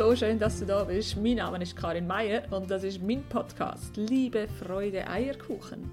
so 0.00 0.16
schön, 0.16 0.38
dass 0.38 0.58
du 0.58 0.64
da 0.64 0.82
bist. 0.84 1.14
Mein 1.18 1.34
Name 1.34 1.62
ist 1.62 1.76
Karin 1.76 2.06
Meier 2.06 2.44
und 2.52 2.70
das 2.70 2.84
ist 2.84 3.02
mein 3.02 3.22
Podcast 3.24 3.98
Liebe, 3.98 4.48
Freude, 4.48 5.06
Eierkuchen. 5.06 5.90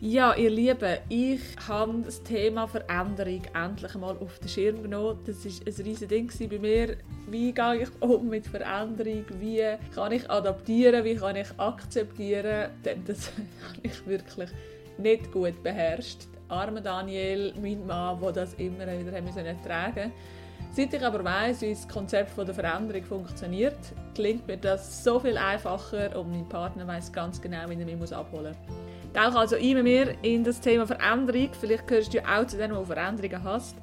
Ja, 0.00 0.34
ihr 0.34 0.50
Lieben, 0.50 0.98
ich 1.08 1.40
habe 1.66 2.00
das 2.04 2.22
Thema 2.22 2.68
Veränderung 2.68 3.42
endlich 3.54 3.92
einmal 3.92 4.16
auf 4.18 4.38
den 4.38 4.48
Schirm 4.48 4.84
genommen. 4.84 5.18
Das 5.26 5.44
war 5.44 5.50
ein 5.50 5.84
riesiges 5.84 6.08
Ding 6.08 6.48
bei 6.48 6.58
mir. 6.60 6.96
Wie 7.28 7.50
gehe 7.50 7.82
ich 7.82 7.88
um 8.00 8.28
mit 8.28 8.46
Veränderung? 8.46 9.24
Wie 9.40 9.64
kann 9.92 10.12
ich 10.12 10.30
adaptieren? 10.30 11.04
Wie 11.04 11.16
kann 11.16 11.34
ich 11.34 11.48
akzeptieren? 11.58 12.70
Denn 12.84 13.04
das 13.04 13.32
habe 13.68 13.80
ich 13.82 14.06
wirklich 14.06 14.50
nicht 14.96 15.32
gut 15.32 15.60
beherrscht. 15.64 16.28
Arme 16.46 16.80
Daniel, 16.80 17.52
mein 17.60 17.84
Mann, 17.84 18.20
der 18.20 18.30
das 18.30 18.54
immer 18.54 18.86
wieder 18.86 19.12
ertragen 19.12 19.24
musste. 19.24 20.47
Seit 20.72 20.94
ich 20.94 21.04
aber 21.04 21.24
weiss, 21.24 21.60
wie 21.62 21.70
das 21.70 21.88
Konzept 21.88 22.36
der 22.36 22.54
Veränderung 22.54 23.04
funktioniert, 23.04 23.78
klingt 24.14 24.46
mir 24.46 24.56
das 24.56 25.02
so 25.02 25.18
viel 25.18 25.36
einfacher 25.36 26.16
und 26.18 26.30
mein 26.30 26.48
Partner 26.48 26.86
weiß 26.86 27.12
ganz 27.12 27.40
genau, 27.40 27.68
wie 27.68 27.80
er 27.80 27.96
mich 27.96 28.14
abholen 28.14 28.54
muss. 28.66 29.14
Tauch 29.14 29.34
also 29.34 29.56
ein 29.56 29.82
mit 29.82 30.16
in 30.22 30.44
das 30.44 30.60
Thema 30.60 30.86
Veränderung. 30.86 31.48
Vielleicht 31.58 31.86
gehörst 31.86 32.14
du 32.14 32.20
auch 32.20 32.46
zu 32.46 32.56
denen, 32.56 32.76
die 32.78 32.86
Veränderungen 32.86 33.42
hast. 33.42 33.76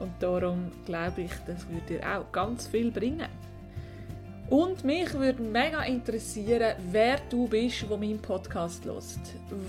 Und 0.00 0.10
darum 0.20 0.72
glaube 0.84 1.22
ich, 1.22 1.30
das 1.46 1.68
würde 1.68 1.86
dir 1.86 2.00
auch 2.00 2.32
ganz 2.32 2.66
viel 2.66 2.90
bringen. 2.90 3.28
Und 4.52 4.84
mich 4.84 5.14
würde 5.14 5.42
mega 5.42 5.82
interessieren, 5.84 6.74
wer 6.90 7.16
du 7.30 7.48
bist, 7.48 7.88
wo 7.88 7.96
meinen 7.96 8.20
Podcast 8.20 8.84
lost. 8.84 9.18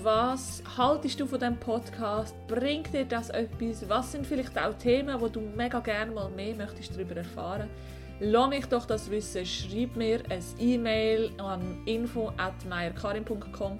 Was 0.02 0.62
haltest 0.76 1.18
du 1.18 1.26
von 1.26 1.40
dem 1.40 1.56
Podcast? 1.56 2.34
Bringt 2.46 2.92
dir 2.92 3.06
das 3.06 3.30
etwas? 3.30 3.88
Was 3.88 4.12
sind 4.12 4.26
vielleicht 4.26 4.58
auch 4.58 4.74
Themen, 4.74 5.18
wo 5.18 5.28
du 5.28 5.40
mega 5.40 5.80
gerne 5.80 6.12
mal 6.12 6.28
mehr 6.28 6.54
möchtest 6.54 6.94
darüber 6.94 7.16
erfahren? 7.16 7.70
Lass 8.20 8.50
mich 8.50 8.66
doch 8.66 8.84
das 8.84 9.10
wissen. 9.10 9.46
Schreib 9.46 9.96
mir 9.96 10.20
ein 10.28 10.44
E-Mail 10.60 11.30
an 11.38 11.78
info@meierkarin.com. 11.86 13.78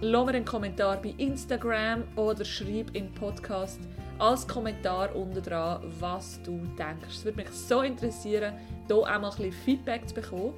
Lass 0.00 0.26
mir 0.26 0.34
einen 0.34 0.44
Kommentar 0.44 1.02
bei 1.02 1.12
Instagram 1.18 2.04
oder 2.14 2.44
schreib 2.44 2.94
im 2.94 3.12
Podcast 3.14 3.80
als 4.18 4.46
Kommentar 4.46 5.14
unten 5.14 5.42
dran, 5.42 5.82
was 6.00 6.40
du 6.42 6.58
denkst. 6.78 7.08
Es 7.08 7.24
würde 7.24 7.42
mich 7.42 7.50
so 7.50 7.82
interessieren, 7.82 8.54
hier 8.86 8.96
auch 8.96 9.06
mal 9.06 9.16
ein 9.16 9.36
bisschen 9.36 9.52
Feedback 9.52 10.08
zu 10.08 10.14
bekommen. 10.14 10.54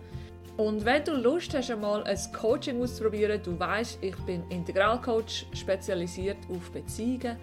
Und 0.56 0.84
wenn 0.84 1.05
du 1.05 1.15
Lust 1.15 1.55
hast, 1.55 1.70
einmal 1.70 2.03
ein 2.05 2.19
Coaching 2.33 2.83
auszuprobieren, 2.83 3.41
du 3.42 3.59
weißt, 3.59 3.98
ich 4.03 4.17
bin 4.27 4.42
Integralcoach, 4.50 5.47
spezialisiert 5.53 6.39
auf 6.50 6.70
Beziehungen 6.73 7.37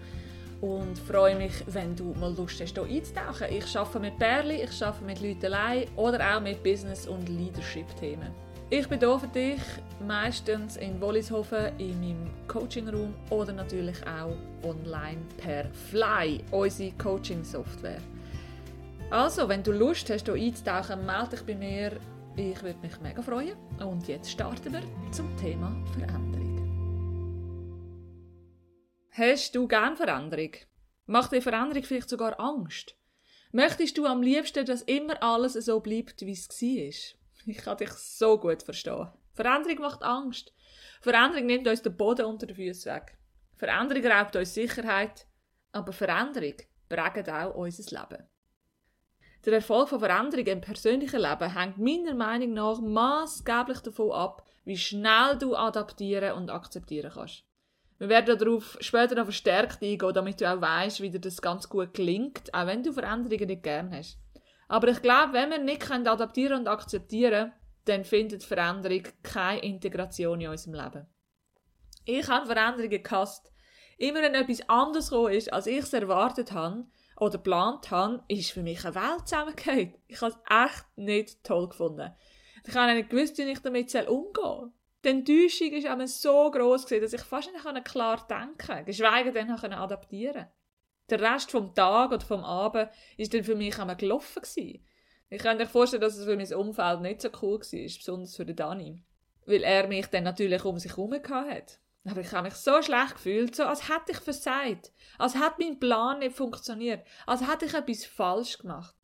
und 0.60 0.98
freue 0.98 1.36
mich, 1.36 1.52
wenn 1.66 1.96
du 1.96 2.14
mal 2.20 2.34
Lust 2.34 2.60
hast, 2.60 2.74
hier 2.74 2.84
einzutauchen. 2.84 3.46
Ich 3.50 3.76
arbeite 3.76 4.00
mit 4.00 4.18
Perli, 4.18 4.62
ich 4.62 4.84
arbeite 4.84 5.04
mit 5.04 5.20
Leuten 5.20 5.46
allein 5.46 5.86
oder 5.96 6.36
auch 6.36 6.40
mit 6.40 6.62
Business- 6.62 7.06
und 7.06 7.28
Leadership-Themen. 7.28 8.45
Ich 8.68 8.88
bin 8.88 8.98
hier 8.98 9.16
für 9.16 9.28
dich, 9.28 9.60
meistens 10.04 10.76
in 10.76 11.00
Wollishofen 11.00 11.78
in 11.78 12.00
meinem 12.00 12.48
Coaching-Raum 12.48 13.14
oder 13.30 13.52
natürlich 13.52 13.96
auch 14.04 14.36
online 14.64 15.22
per 15.36 15.66
Fly, 15.72 16.42
unsere 16.50 16.90
Coaching-Software. 16.98 18.02
Also, 19.10 19.48
wenn 19.48 19.62
du 19.62 19.70
Lust 19.70 20.10
hast, 20.10 20.26
hier 20.26 20.34
einzutauchen, 20.34 21.06
melde 21.06 21.36
dich 21.36 21.42
bei 21.42 21.54
mir. 21.54 21.92
Ich 22.34 22.60
würde 22.60 22.80
mich 22.80 23.00
mega 23.00 23.22
freuen. 23.22 23.56
Und 23.78 24.08
jetzt 24.08 24.32
starten 24.32 24.72
wir 24.72 24.82
zum 25.12 25.36
Thema 25.36 25.72
Veränderung. 25.96 26.56
Hast 29.12 29.54
du 29.54 29.68
gern 29.68 29.96
Veränderung? 29.96 30.50
Macht 31.06 31.30
dir 31.30 31.40
Veränderung 31.40 31.84
vielleicht 31.84 32.08
sogar 32.08 32.40
Angst? 32.40 32.96
Möchtest 33.52 33.96
du 33.96 34.06
am 34.06 34.22
liebsten, 34.22 34.66
dass 34.66 34.82
immer 34.82 35.22
alles 35.22 35.52
so 35.52 35.78
bleibt, 35.78 36.22
wie 36.22 36.32
es 36.32 36.48
war? 36.48 37.25
Ich 37.48 37.58
kann 37.58 37.76
dich 37.76 37.90
so 37.90 38.38
gut 38.38 38.62
verstehen. 38.62 39.08
Veränderung 39.34 39.80
macht 39.80 40.02
Angst. 40.02 40.52
Veränderung 41.00 41.46
nimmt 41.46 41.68
uns 41.68 41.82
den 41.82 41.96
Boden 41.96 42.26
unter 42.26 42.46
den 42.46 42.56
Füßen 42.56 42.92
weg. 42.92 43.16
Veränderung 43.56 44.04
raubt 44.10 44.34
uns 44.34 44.54
Sicherheit. 44.54 45.26
Aber 45.72 45.92
Veränderung 45.92 46.56
prägt 46.88 47.28
auch 47.28 47.54
unser 47.54 47.84
Leben. 47.96 48.24
Der 49.44 49.52
Erfolg 49.52 49.88
von 49.88 50.00
Veränderungen 50.00 50.48
im 50.48 50.60
persönlichen 50.60 51.20
Leben 51.20 51.54
hängt 51.54 51.78
meiner 51.78 52.14
Meinung 52.14 52.54
nach 52.54 52.80
maßgeblich 52.80 53.78
davon 53.78 54.10
ab, 54.10 54.44
wie 54.64 54.76
schnell 54.76 55.38
du 55.38 55.54
adaptieren 55.54 56.32
und 56.32 56.50
akzeptieren 56.50 57.12
kannst. 57.14 57.44
Wir 57.98 58.08
werden 58.08 58.38
darauf 58.38 58.76
später 58.80 59.14
noch 59.14 59.24
verstärkt 59.24 59.82
eingehen, 59.82 60.12
damit 60.12 60.40
du 60.40 60.52
auch 60.52 60.60
weißt, 60.60 61.00
wie 61.00 61.10
dir 61.10 61.20
das 61.20 61.40
ganz 61.40 61.68
gut 61.68 61.94
klingt, 61.94 62.52
auch 62.52 62.66
wenn 62.66 62.82
du 62.82 62.92
Veränderungen 62.92 63.46
nicht 63.46 63.62
gern 63.62 63.94
hast. 63.94 64.18
Aber 64.68 64.88
ich 64.88 65.00
glaube, 65.02 65.32
wenn 65.32 65.50
wir 65.50 65.58
nicht 65.58 65.90
adaptieren 65.90 66.60
und 66.60 66.68
akzeptieren 66.68 67.52
dann 67.86 68.04
findet 68.04 68.44
Veränderung 68.44 69.02
keine 69.22 69.62
Integration 69.62 70.40
in 70.40 70.48
unserem 70.48 70.74
Leben. 70.74 71.06
Ich 72.04 72.28
habe 72.28 72.46
Veränderungen 72.46 73.02
gehasst. 73.02 73.52
Immer 73.96 74.22
wenn 74.22 74.34
etwas 74.34 74.68
anders 74.68 75.10
ist, 75.10 75.52
als 75.52 75.66
ich 75.66 75.78
es 75.78 75.92
erwartet 75.92 76.52
habe 76.52 76.84
oder 77.16 77.38
geplant 77.38 77.90
habe, 77.90 78.22
ist 78.28 78.50
für 78.50 78.62
mich 78.62 78.84
eine 78.84 78.94
Welt 78.94 79.26
zusammengefallen. 79.26 79.94
Ich 80.06 80.20
habe 80.20 80.32
es 80.32 80.38
echt 80.50 80.84
nicht 80.96 81.44
toll 81.44 81.68
gefunden. 81.68 82.12
Ich 82.66 82.74
habe 82.74 82.92
nicht 82.92 83.08
gewusst, 83.08 83.38
wie 83.38 83.42
ich 83.42 83.60
damit 83.60 83.94
umgehen 84.08 84.32
soll. 84.34 84.72
Die 85.04 85.08
Enttäuschung 85.08 85.98
war 85.98 86.06
so 86.08 86.50
groß, 86.50 86.86
dass 86.86 87.12
ich 87.12 87.20
fast 87.22 87.50
nicht 87.52 87.84
klar 87.84 88.26
denken 88.28 88.58
konnte, 88.58 88.84
geschweige 88.84 89.32
denn 89.32 89.50
adaptieren 89.50 90.46
der 91.10 91.20
Rest 91.20 91.50
vom 91.50 91.74
Tag 91.74 92.12
oder 92.12 92.24
vom 92.24 92.44
Abend 92.44 92.90
ist 93.16 93.32
dann 93.34 93.44
für 93.44 93.54
mich 93.54 93.78
einmal 93.78 93.96
gelaufen 93.96 94.42
gewesen. 94.42 94.84
Ich 95.28 95.42
kann 95.42 95.56
mir 95.56 95.66
vorstellen, 95.66 96.02
dass 96.02 96.16
es 96.16 96.24
für 96.24 96.36
mein 96.36 96.52
Umfeld 96.54 97.00
nicht 97.00 97.20
so 97.20 97.28
cool 97.42 97.58
war, 97.58 97.96
besonders 97.98 98.36
für 98.36 98.46
den 98.46 98.56
Dani. 98.56 99.04
Weil 99.44 99.62
er 99.62 99.88
mich 99.88 100.06
dann 100.06 100.24
natürlich 100.24 100.64
um 100.64 100.78
sich 100.78 100.92
herum 100.92 101.12
hat. 101.12 101.80
Aber 102.08 102.20
ich 102.20 102.32
habe 102.32 102.44
mich 102.44 102.54
so 102.54 102.80
schlecht 102.82 103.14
gefühlt, 103.14 103.56
so 103.56 103.64
als 103.64 103.88
hätte 103.88 104.12
ich 104.12 104.18
versagt. 104.18 104.92
Als 105.18 105.34
hätte 105.34 105.56
mein 105.58 105.80
Plan 105.80 106.20
nicht 106.20 106.36
funktioniert. 106.36 107.04
Als 107.26 107.48
hätte 107.48 107.64
ich 107.64 107.74
etwas 107.74 108.04
falsch 108.04 108.58
gemacht. 108.58 108.94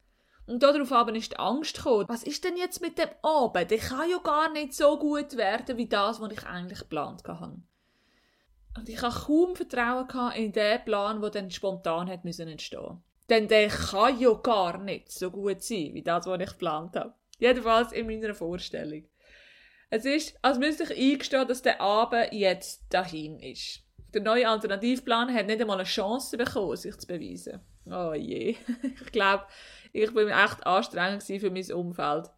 Und 0.46 0.62
darauf 0.62 0.92
aber 0.92 1.14
ist 1.14 1.32
die 1.32 1.38
Angst 1.38 1.76
gekommen. 1.76 2.06
Was 2.08 2.22
ist 2.22 2.44
denn 2.44 2.56
jetzt 2.56 2.80
mit 2.80 2.98
dem 2.98 3.08
Abend? 3.22 3.70
Der 3.70 3.78
kann 3.78 4.10
ja 4.10 4.18
gar 4.18 4.52
nicht 4.52 4.74
so 4.74 4.98
gut 4.98 5.36
werden, 5.36 5.76
wie 5.76 5.88
das, 5.88 6.20
was 6.20 6.32
ich 6.32 6.44
eigentlich 6.44 6.80
geplant 6.80 7.22
hatte. 7.26 7.62
Und 8.76 8.88
ich 8.88 9.02
hatte 9.02 9.20
kaum 9.26 9.54
Vertrauen 9.54 10.32
in 10.32 10.52
den 10.52 10.84
Plan, 10.84 11.20
der 11.20 11.30
dann 11.30 11.50
spontan 11.50 12.08
hat 12.08 12.24
müssen 12.24 12.48
entstehen 12.48 13.02
Denn 13.28 13.48
der 13.48 13.68
kann 13.68 14.18
ja 14.18 14.32
gar 14.34 14.78
nicht 14.78 15.12
so 15.12 15.30
gut 15.30 15.62
sein, 15.62 15.90
wie 15.92 16.02
das, 16.02 16.26
was 16.26 16.40
ich 16.40 16.50
geplant 16.50 16.96
habe. 16.96 17.14
Jedenfalls 17.38 17.92
in 17.92 18.06
meiner 18.06 18.34
Vorstellung. 18.34 19.04
Es 19.90 20.06
ist, 20.06 20.38
als 20.40 20.58
müsste 20.58 20.84
ich 20.84 21.12
eingestehen, 21.12 21.46
dass 21.46 21.60
der 21.60 21.80
Abend 21.80 22.32
jetzt 22.32 22.84
dahin 22.88 23.38
ist. 23.40 23.82
Der 24.14 24.22
neue 24.22 24.48
Alternativplan 24.48 25.34
hat 25.34 25.46
nicht 25.46 25.60
einmal 25.60 25.78
eine 25.78 25.84
Chance 25.84 26.36
bekommen, 26.36 26.76
sich 26.76 26.96
zu 26.96 27.06
beweisen. 27.06 27.60
Oh 27.86 28.14
je. 28.14 28.56
ich 28.82 29.12
glaube, 29.12 29.44
ich 29.92 30.12
bin 30.14 30.28
echt 30.28 30.66
anstrengend 30.66 31.22
für 31.22 31.50
mein 31.50 31.72
Umfeld. 31.72 32.30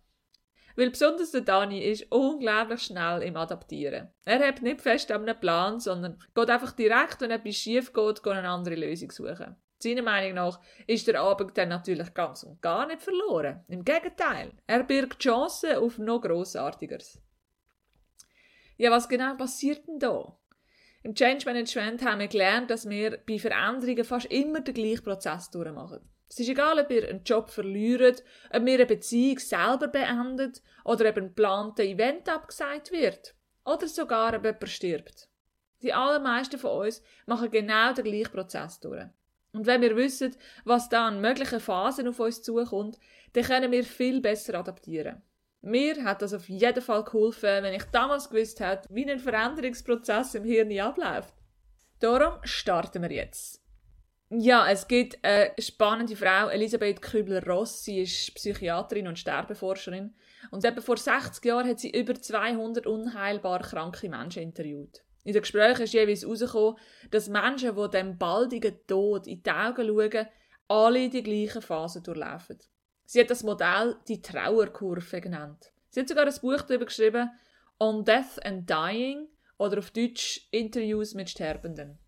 Weil 0.77 0.91
besonders 0.91 1.31
der 1.31 1.43
Dani 1.43 1.85
ist 1.85 2.11
unglaublich 2.11 2.83
schnell 2.83 3.23
im 3.23 3.37
Adaptieren. 3.37 4.09
Er 4.25 4.47
hat 4.47 4.63
nicht 4.63 4.81
fest 4.81 5.11
an 5.13 5.23
einem 5.23 5.39
Plan, 5.39 5.79
sondern 5.79 6.19
geht 6.35 6.51
einfach 6.51 6.73
direkt, 6.73 7.21
wenn 7.21 7.31
etwas 7.31 7.55
schief 7.55 7.93
geht, 7.93 8.27
eine 8.27 8.49
andere 8.49 8.75
Lösung 8.75 9.11
suchen. 9.11 9.57
Seiner 9.79 10.03
Meinung 10.03 10.35
nach 10.35 10.61
ist 10.87 11.07
der 11.07 11.21
Abend 11.21 11.57
dann 11.59 11.69
natürlich 11.69 12.15
ganz 12.15 12.43
und 12.43 12.61
gar 12.63 12.87
nicht 12.87 13.03
verloren. 13.03 13.65
Im 13.69 13.85
Gegenteil, 13.85 14.53
er 14.67 14.83
birgt 14.83 15.23
Chancen 15.23 15.77
auf 15.77 15.99
noch 15.99 16.23
Grossartigeres. 16.23 17.21
Ja, 18.77 18.91
was 18.91 19.09
genau 19.09 19.37
passiert 19.37 19.87
denn 19.87 19.99
da? 19.99 20.37
Im 21.03 21.15
Change 21.15 21.45
Management 21.45 22.03
haben 22.05 22.21
wir 22.21 22.29
gelernt, 22.29 22.71
dass 22.71 22.89
wir 22.89 23.19
bei 23.27 23.39
Veränderungen 23.39 24.05
fast 24.05 24.27
immer 24.27 24.61
den 24.61 24.75
gleichen 24.75 25.05
Prozess 25.05 25.51
durchmachen. 25.51 26.01
Es 26.35 26.41
ist 26.41 26.49
egal, 26.49 26.81
ob 26.81 26.91
ihr 26.91 27.09
einen 27.09 27.23
Job 27.23 27.49
verliert, 27.49 28.25
ob 28.51 28.67
ihr 28.67 28.75
eine 28.75 28.87
Beziehung 28.87 29.39
selber 29.39 29.87
beendet 29.87 30.63
oder 30.85 31.09
ob 31.09 31.17
ein 31.17 31.29
geplantes 31.29 31.87
Event 31.87 32.29
abgesagt 32.29 32.91
wird 32.91 33.37
oder 33.65 33.87
sogar 33.87 34.35
ob 34.35 34.43
jemand 34.43 34.69
stirbt. 34.69 35.29
Die 35.83 35.93
allermeisten 35.93 36.59
von 36.59 36.87
uns 36.87 37.03
machen 37.27 37.53
genau 37.53 37.93
den 37.93 38.07
gleichen 38.07 38.33
Prozess 38.33 38.81
durch. 38.81 39.05
Und 39.53 39.67
wenn 39.67 39.81
wir 39.81 39.95
wissen, 39.95 40.35
was 40.65 40.89
da 40.89 41.07
an 41.07 41.21
möglichen 41.21 41.61
Phasen 41.61 42.09
auf 42.09 42.19
uns 42.19 42.43
zukommt, 42.43 42.99
dann 43.35 43.45
können 43.45 43.71
wir 43.71 43.85
viel 43.85 44.21
besser 44.21 44.55
adaptieren. 44.55 45.23
Mir 45.61 46.03
hat 46.03 46.21
das 46.21 46.35
auf 46.35 46.49
jeden 46.49 46.83
Fall 46.83 47.05
geholfen, 47.05 47.63
wenn 47.63 47.75
ich 47.75 47.85
damals 47.93 48.29
gewusst 48.29 48.59
hätte, 48.59 48.89
wie 48.91 49.09
ein 49.09 49.21
Veränderungsprozess 49.21 50.35
im 50.35 50.43
Hirn 50.43 50.77
abläuft. 50.81 51.33
Darum 52.01 52.41
starten 52.43 53.03
wir 53.03 53.13
jetzt. 53.13 53.64
Ja, 54.37 54.69
es 54.69 54.89
gibt 54.89 55.23
eine 55.23 55.53
spannende 55.61 56.17
Frau, 56.17 56.49
Elisabeth 56.49 57.01
Kübler-Ross. 57.01 57.85
Sie 57.85 58.01
ist 58.01 58.35
Psychiaterin 58.35 59.07
und 59.07 59.19
Sterbeforscherin. 59.19 60.13
Und 60.51 60.65
etwa 60.65 60.81
vor 60.81 60.97
60 60.97 61.45
Jahren 61.45 61.69
hat 61.69 61.79
sie 61.79 61.91
über 61.91 62.15
200 62.15 62.85
unheilbar 62.85 63.61
kranke 63.61 64.09
Menschen 64.09 64.43
interviewt. 64.43 65.05
In 65.23 65.35
den 65.35 65.43
Gesprächen 65.43 65.83
ist 65.83 65.95
jeweils 65.95 66.23
herausgekommen, 66.23 66.77
dass 67.13 67.29
Menschen, 67.29 67.77
die 67.77 67.91
dem 67.91 68.19
baldigen 68.19 68.77
Tod 68.89 69.29
in 69.29 69.41
die 69.41 69.51
Augen 69.51 69.87
schauen, 69.87 70.27
alle 70.67 71.09
die 71.09 71.23
gleichen 71.23 71.63
Phasen 71.63 72.03
durchlaufen. 72.03 72.59
Sie 73.05 73.21
hat 73.21 73.31
das 73.31 73.45
Modell 73.45 73.95
die 74.09 74.21
Trauerkurve 74.21 75.21
genannt. 75.21 75.73
Sie 75.91 76.01
hat 76.01 76.09
sogar 76.09 76.27
ein 76.27 76.35
Buch 76.41 76.63
darüber 76.63 76.87
geschrieben, 76.87 77.31
On 77.79 78.05
Death 78.05 78.45
and 78.45 78.69
Dying 78.69 79.29
oder 79.59 79.79
auf 79.79 79.93
Deutsch 79.93 80.49
Interviews 80.51 81.15
mit 81.15 81.31
Sterbenden. 81.31 82.01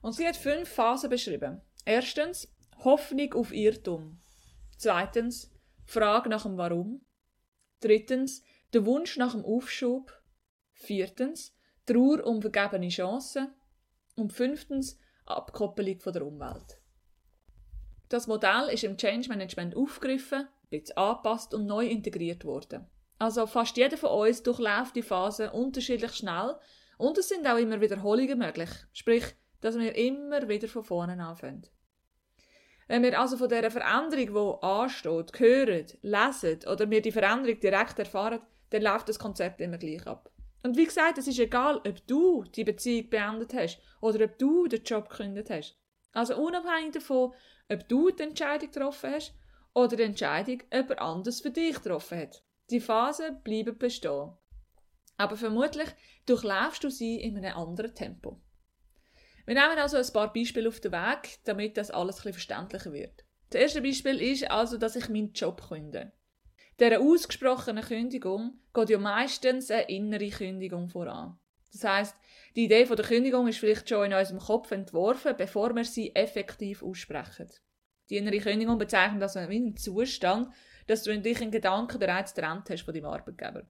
Und 0.00 0.12
sie 0.12 0.26
hat 0.26 0.36
fünf 0.36 0.68
Phasen 0.68 1.10
beschrieben. 1.10 1.60
Erstens 1.84 2.52
Hoffnung 2.84 3.32
auf 3.34 3.52
Irrtum. 3.52 4.20
Zweitens 4.78 5.52
Frage 5.84 6.28
nach 6.28 6.44
dem 6.44 6.56
Warum. 6.56 7.04
Drittens 7.80 8.42
der 8.72 8.86
Wunsch 8.86 9.16
nach 9.16 9.32
dem 9.32 9.44
Aufschub. 9.44 10.12
Viertens 10.72 11.54
Trauer 11.86 12.24
um 12.24 12.40
vergebene 12.40 12.88
Chancen. 12.88 13.54
Und 14.16 14.32
fünftens 14.32 14.98
Abkoppelung 15.26 16.00
von 16.00 16.12
der 16.12 16.26
Umwelt. 16.26 16.80
Das 18.08 18.26
Modell 18.26 18.68
ist 18.72 18.82
im 18.82 18.96
Change 18.96 19.28
Management 19.28 19.76
aufgegriffen, 19.76 20.48
bisschen 20.68 20.96
angepasst 20.96 21.54
und 21.54 21.66
neu 21.66 21.86
integriert 21.86 22.44
worden. 22.44 22.90
Also 23.18 23.46
fast 23.46 23.76
jeder 23.76 23.96
von 23.96 24.10
uns 24.10 24.42
durchläuft 24.42 24.96
die 24.96 25.02
Phase 25.02 25.52
unterschiedlich 25.52 26.14
schnell 26.14 26.56
und 26.98 27.18
es 27.18 27.28
sind 27.28 27.46
auch 27.46 27.56
immer 27.56 27.80
Wiederholungen 27.80 28.38
möglich. 28.38 28.70
Sprich, 28.92 29.24
dass 29.60 29.78
wir 29.78 29.94
immer 29.94 30.48
wieder 30.48 30.68
von 30.68 30.84
vorne 30.84 31.22
anfangen. 31.22 31.66
Wenn 32.88 33.02
wir 33.02 33.20
also 33.20 33.36
von 33.36 33.48
dieser 33.48 33.70
Veränderung, 33.70 34.58
die 34.60 34.66
ansteht, 34.66 35.38
hören, 35.38 35.86
lesen 36.02 36.58
oder 36.66 36.90
wir 36.90 37.00
die 37.00 37.12
Veränderung 37.12 37.60
direkt 37.60 37.98
erfahren, 37.98 38.40
dann 38.70 38.82
läuft 38.82 39.08
das 39.08 39.18
Konzept 39.18 39.60
immer 39.60 39.78
gleich 39.78 40.06
ab. 40.06 40.30
Und 40.62 40.76
wie 40.76 40.84
gesagt, 40.84 41.18
es 41.18 41.28
ist 41.28 41.38
egal, 41.38 41.76
ob 41.86 42.06
du 42.06 42.44
die 42.44 42.64
Beziehung 42.64 43.08
beendet 43.08 43.54
hast 43.54 43.80
oder 44.00 44.24
ob 44.24 44.38
du 44.38 44.66
den 44.66 44.82
Job 44.82 45.08
gekündigt 45.08 45.50
hast. 45.50 45.78
Also 46.12 46.36
unabhängig 46.36 46.92
davon, 46.92 47.32
ob 47.68 47.88
du 47.88 48.10
die 48.10 48.24
Entscheidung 48.24 48.70
getroffen 48.70 49.12
hast 49.12 49.34
oder 49.72 49.96
die 49.96 50.02
Entscheidung 50.02 50.60
jemand 50.72 50.98
anders 50.98 51.40
für 51.40 51.50
dich 51.50 51.76
getroffen 51.76 52.18
hat. 52.18 52.42
Die 52.70 52.80
Phasen 52.80 53.42
bleiben 53.42 53.78
bestehen. 53.78 54.32
Aber 55.16 55.36
vermutlich 55.36 55.88
durchlaufst 56.26 56.82
du 56.82 56.90
sie 56.90 57.20
in 57.20 57.36
einem 57.36 57.56
anderen 57.56 57.94
Tempo. 57.94 58.40
Wir 59.46 59.54
nehmen 59.54 59.78
also 59.78 59.96
ein 59.96 60.12
paar 60.12 60.32
Beispiele 60.32 60.68
auf 60.68 60.80
den 60.80 60.92
Weg, 60.92 61.38
damit 61.44 61.76
das 61.76 61.90
alles 61.90 62.16
bisschen 62.16 62.34
verständlicher 62.34 62.92
wird. 62.92 63.24
Das 63.50 63.62
erste 63.62 63.82
Beispiel 63.82 64.20
ist 64.20 64.50
also, 64.50 64.76
dass 64.76 64.96
ich 64.96 65.08
meinen 65.08 65.32
Job 65.32 65.62
kündige. 65.68 66.12
Dieser 66.78 67.00
ausgesprochenen 67.00 67.84
Kündigung 67.84 68.60
geht 68.72 68.90
ja 68.90 68.98
meistens 68.98 69.70
eine 69.70 69.88
innere 69.88 70.30
Kündigung 70.30 70.88
voran. 70.88 71.38
Das 71.72 71.84
heißt, 71.84 72.16
die 72.56 72.64
Idee 72.64 72.86
von 72.86 72.96
der 72.96 73.04
Kündigung 73.04 73.48
ist 73.48 73.58
vielleicht 73.58 73.88
schon 73.88 74.06
in 74.06 74.14
unserem 74.14 74.40
Kopf 74.40 74.70
entworfen, 74.70 75.34
bevor 75.36 75.74
wir 75.74 75.84
sie 75.84 76.14
effektiv 76.14 76.82
aussprechen. 76.82 77.50
Die 78.08 78.16
innere 78.16 78.38
Kündigung 78.38 78.78
bezeichnet 78.78 79.22
also 79.22 79.38
einen 79.38 79.76
Zustand, 79.76 80.48
dass 80.86 81.02
du 81.04 81.12
in 81.12 81.22
dich 81.22 81.40
in 81.40 81.50
Gedanken 81.50 81.98
bereits 81.98 82.34
getrennt 82.34 82.70
hast 82.70 82.82
von 82.82 82.94
deinem 82.94 83.06
Arbeitgeber. 83.06 83.68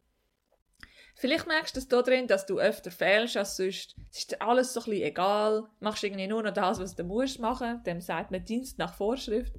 Vielleicht 1.20 1.46
merkst 1.46 1.76
du 1.76 1.80
es 1.80 1.86
da 1.86 2.00
drin, 2.00 2.26
dass 2.26 2.46
du 2.46 2.58
öfter 2.58 2.90
fehlst 2.90 3.36
als 3.36 3.58
sonst. 3.58 3.94
Es 4.10 4.20
ist 4.20 4.30
dir 4.30 4.40
alles 4.40 4.72
so 4.72 4.80
ein 4.80 4.92
egal. 4.92 5.68
Machst 5.78 6.02
irgendwie 6.02 6.26
nur 6.26 6.42
noch 6.42 6.54
das, 6.54 6.80
was 6.80 6.96
du 6.96 7.04
musst 7.04 7.38
machen. 7.38 7.82
Dem 7.84 8.00
sagt 8.00 8.30
man 8.30 8.42
Dienst 8.42 8.78
nach 8.78 8.94
Vorschrift. 8.94 9.52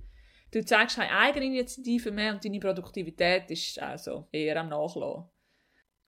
Du 0.49 0.65
zeigst 0.65 0.95
keine 0.95 1.15
eigene 1.15 1.45
Initiative 1.45 2.09
mehr 2.09 2.33
und 2.33 2.43
deine 2.43 2.59
Produktivität 2.59 3.51
ist 3.51 3.77
also 3.77 4.27
eher 4.31 4.59
am 4.59 4.69
Nachlassen. 4.69 5.29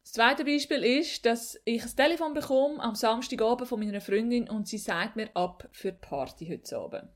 Das 0.02 0.14
zweite 0.14 0.44
Beispiel 0.44 0.84
ist, 0.84 1.24
dass 1.24 1.62
ich 1.66 1.84
ein 1.84 1.96
Telefon 1.96 2.34
bekomme 2.34 2.82
am 2.82 2.96
Samstagabend 2.96 3.70
von 3.70 3.80
meiner 3.80 4.02
Freundin 4.02 4.50
und 4.50 4.68
sie 4.68 4.80
sagt 4.80 5.16
mir 5.16 5.30
ab 5.36 5.70
für 5.72 5.92
die 5.92 6.00
Party 6.00 6.48
heute 6.48 6.76
Abend. 6.76 7.10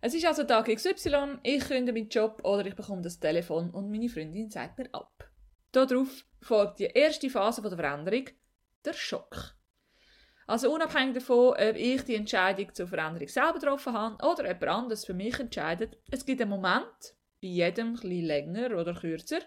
Es 0.00 0.14
ist 0.14 0.26
also 0.26 0.42
Tag 0.42 0.66
XY, 0.66 1.38
ich 1.44 1.60
kündige 1.60 1.92
meinen 1.92 2.08
Job 2.08 2.40
oder 2.42 2.66
ich 2.66 2.74
bekomme 2.74 3.02
das 3.02 3.20
Telefon 3.20 3.70
und 3.70 3.88
meine 3.88 4.08
Freundin 4.08 4.50
sagt 4.50 4.78
mir 4.78 4.92
ab. 4.92 5.19
Darauf 5.72 6.24
folgt 6.40 6.80
die 6.80 6.86
erste 6.86 7.30
Phase 7.30 7.62
der 7.62 7.76
Veränderung, 7.76 8.26
der 8.84 8.92
Schock. 8.92 9.54
Also 10.46 10.72
unabhängig 10.72 11.14
davon, 11.14 11.50
ob 11.50 11.76
ich 11.76 12.02
die 12.02 12.16
Entscheidung 12.16 12.74
zur 12.74 12.88
Veränderung 12.88 13.28
selber 13.28 13.54
getroffen 13.54 13.92
habe 13.92 14.16
oder 14.26 14.46
jemand 14.46 14.64
anderes 14.64 15.04
für 15.04 15.14
mich 15.14 15.38
entscheidet, 15.38 15.96
es 16.10 16.26
gibt 16.26 16.40
einen 16.40 16.50
Moment, 16.50 17.14
bei 17.40 17.48
jedem 17.48 17.94
etwas 17.94 18.04
länger 18.04 18.76
oder 18.76 18.94
kürzer, 18.94 19.38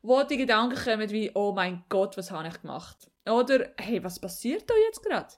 wo 0.00 0.22
die 0.22 0.38
Gedanken 0.38 0.82
kommen 0.82 1.10
wie, 1.10 1.30
oh 1.34 1.52
mein 1.52 1.84
Gott, 1.88 2.16
was 2.16 2.30
habe 2.30 2.48
ich 2.48 2.60
gemacht? 2.62 3.10
Oder, 3.28 3.72
hey, 3.76 4.02
was 4.02 4.18
passiert 4.18 4.68
da 4.70 4.74
jetzt 4.86 5.02
gerade? 5.02 5.34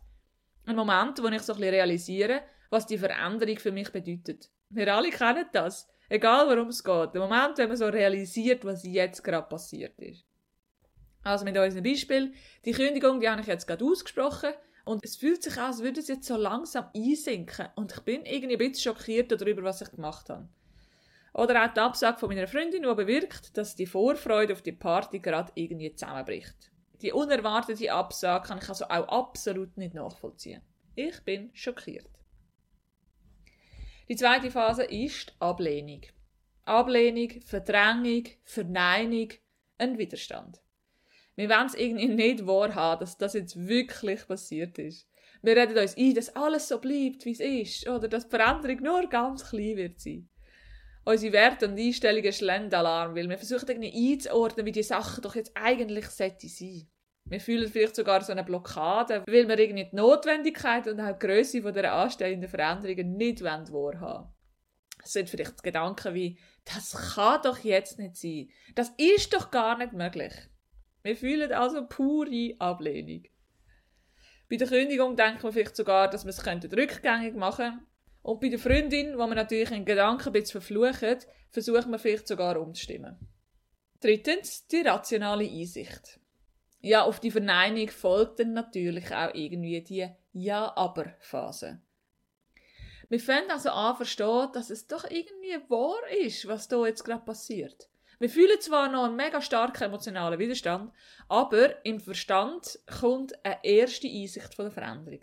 Ein 0.67 0.77
Moment, 0.77 1.21
wo 1.23 1.27
ich 1.29 1.43
so 1.43 1.55
ein 1.55 1.63
realisiere, 1.63 2.43
was 2.71 2.87
die 2.87 2.99
Veränderung 2.99 3.59
für 3.59 3.73
mich 3.73 3.91
bedeutet. 3.91 4.51
Wir 4.69 4.95
alle 4.95 5.11
kennen 5.11 5.47
das. 5.53 5.89
Egal 6.11 6.49
worum 6.49 6.69
es 6.69 6.85
geht. 6.85 7.15
Der 7.15 7.21
Moment, 7.21 7.59
wenn 7.59 7.69
man 7.69 7.77
so 7.77 7.87
realisiert, 7.87 8.65
was 8.65 8.85
jetzt 8.85 9.23
gerade 9.23 9.49
passiert 9.49 9.99
ist. 9.99 10.28
Also 11.23 11.45
mit 11.45 11.57
unserem 11.57 11.85
Beispiel, 11.85 12.33
die 12.65 12.73
Kündigung, 12.73 13.21
die 13.21 13.29
habe 13.29 13.41
ich 13.41 13.47
jetzt 13.47 13.67
gerade 13.67 13.85
ausgesprochen 13.85 14.53
und 14.85 15.05
es 15.05 15.17
fühlt 15.17 15.43
sich 15.43 15.57
an, 15.59 15.67
als 15.67 15.83
würde 15.83 16.01
es 16.01 16.09
jetzt 16.09 16.27
so 16.27 16.37
langsam 16.37 16.89
einsinken 16.95 17.69
und 17.77 17.93
ich 17.93 18.01
bin 18.01 18.25
irgendwie 18.25 18.55
ein 18.55 18.59
bisschen 18.59 18.95
schockiert 18.95 19.31
darüber, 19.33 19.63
was 19.63 19.83
ich 19.83 19.91
gemacht 19.91 20.31
habe. 20.31 20.49
Oder 21.35 21.65
auch 21.65 21.73
die 21.73 21.81
Absage 21.81 22.19
von 22.19 22.31
meiner 22.31 22.49
Freundin, 22.49 22.83
die 22.83 22.95
bewirkt, 22.95 23.57
dass 23.57 23.77
die 23.77 23.87
Vorfreude 23.87 24.55
auf 24.55 24.63
die 24.63 24.73
Party 24.73 25.19
gerade 25.19 25.53
irgendwie 25.55 25.95
zusammenbricht. 25.95 26.73
Die 27.03 27.13
unerwartete 27.13 27.93
Absage 27.93 28.49
kann 28.49 28.59
ich 28.59 28.69
also 28.69 28.87
auch 28.87 29.09
absolut 29.09 29.77
nicht 29.77 29.95
nachvollziehen. 29.95 30.63
Ich 30.97 31.23
bin 31.23 31.51
schockiert. 31.53 32.11
Die 34.09 34.17
zweite 34.17 34.51
Phase 34.51 34.85
ist 34.85 35.37
Ablehnung. 35.39 36.01
Ablehnung, 36.65 37.41
Verdrängung, 37.43 38.25
Verneinung, 38.43 39.29
ein 39.77 39.97
Widerstand. 39.97 40.61
Wir 41.39 41.49
wollen 41.51 41.67
es 41.67 41.75
irgendwie 41.75 42.09
nicht 42.09 42.49
wahrhaben, 42.49 42.99
dass 42.99 43.17
das 43.17 43.35
jetzt 43.35 43.69
wirklich 43.69 44.27
passiert 44.27 44.77
ist. 44.79 45.09
Wir 45.41 45.57
reden 45.57 45.79
uns 45.79 45.97
ein, 45.97 46.15
dass 46.15 46.35
alles 46.35 46.67
so 46.67 46.81
bleibt, 46.81 47.25
wie 47.25 47.31
es 47.31 47.39
ist, 47.39 47.89
oder 47.89 48.09
dass 48.09 48.29
die 48.29 48.37
Veränderung 48.37 48.83
nur 48.83 49.09
ganz 49.09 49.49
klein 49.49 49.77
wird 49.77 50.01
sein 50.01 50.29
unsere 51.05 51.33
Werte 51.33 51.69
und 51.69 51.79
Einstellungen 51.79 52.33
schlagen 52.33 52.75
Alarm, 52.75 53.15
weil 53.15 53.31
wir 53.31 53.39
versuchen 53.39 53.69
irgendwie 53.69 54.13
einzuordnen, 54.13 54.67
wie 54.67 54.73
die 54.73 54.83
Sache 54.83 55.23
doch 55.23 55.37
jetzt 55.37 55.53
eigentlich 55.55 56.07
sollte 56.07 56.49
sein. 56.49 56.87
Wir 57.25 57.41
fühlen 57.41 57.71
vielleicht 57.71 57.97
sogar 57.97 58.21
so 58.21 58.33
eine 58.33 58.45
Blockade, 58.45 59.23
weil 59.27 59.49
wir 59.49 59.59
irgendwie 59.59 59.89
die 59.89 59.97
Notwendigkeit 59.97 60.87
und 60.87 61.01
auch 61.01 61.19
die 61.19 61.63
von 61.63 61.73
dieser 61.73 61.93
anstehenden 61.95 62.51
Veränderungen 62.51 63.17
nicht 63.17 63.43
wahrhaben 63.43 63.73
wollen. 63.73 64.27
Es 65.03 65.13
sind 65.13 65.31
vielleicht 65.31 65.63
Gedanken 65.63 66.15
wie, 66.15 66.39
das 66.65 67.15
kann 67.15 67.41
doch 67.43 67.59
jetzt 67.59 67.99
nicht 67.99 68.17
sein. 68.17 68.51
Das 68.75 68.93
ist 68.99 69.33
doch 69.33 69.51
gar 69.51 69.79
nicht 69.79 69.95
möglich. 69.95 70.33
Wir 71.09 71.17
fühlen 71.17 71.51
also 71.53 71.87
pure 71.87 72.55
Ablehnung. 72.59 73.23
Bei 74.51 74.57
der 74.57 74.69
Kündigung 74.69 75.17
denken 75.17 75.43
wir 75.43 75.53
vielleicht 75.53 75.75
sogar, 75.75 76.11
dass 76.11 76.27
wir 76.27 76.33
es 76.33 76.47
rückgängig 76.47 77.35
machen 77.35 77.81
und 78.21 78.41
bei 78.43 78.51
der 78.51 78.59
Freundin, 78.59 79.15
wo 79.15 79.21
man 79.21 79.37
natürlich 79.37 79.71
in 79.71 79.87
Gedanken 79.87 80.27
ein 80.27 80.33
bisschen 80.35 80.61
verflucht, 80.61 81.27
versucht 81.49 81.87
man 81.87 81.99
vielleicht 81.99 82.29
sogar 82.29 82.61
umzustimmen. 82.61 83.17
Drittens, 84.03 84.67
die 84.67 84.83
rationale 84.83 85.49
Einsicht. 85.49 86.21
Ja, 86.81 87.05
auf 87.05 87.21
die 87.21 87.31
Verneinung 87.31 87.89
folgt 87.89 88.41
dann 88.41 88.53
natürlich 88.53 89.11
auch 89.11 89.33
irgendwie 89.33 89.81
die 89.83 90.11
Ja-Aber-Phase. 90.35 91.81
Wir 93.09 93.21
fangen 93.21 93.51
also 93.51 93.71
an 93.71 93.97
verstehen, 93.97 94.51
dass 94.53 94.69
es 94.69 94.87
doch 94.87 95.11
irgendwie 95.11 95.57
wahr 95.71 96.07
ist, 96.23 96.47
was 96.47 96.69
da 96.69 96.85
jetzt 96.85 97.05
gerade 97.05 97.25
passiert. 97.25 97.89
Wir 98.21 98.29
fühlen 98.29 98.61
zwar 98.61 98.91
noch 98.91 99.05
einen 99.05 99.17
mega 99.17 99.41
starken 99.41 99.85
emotionalen 99.85 100.41
Widerstand, 100.41 100.93
aber 101.29 101.85
im 101.85 102.01
Verstand 102.01 102.81
kommt 103.01 103.33
eine 103.45 103.59
erste 103.63 104.09
Einsicht 104.09 104.55
von 104.55 104.65
der 104.65 104.73
Veränderung. 104.73 105.21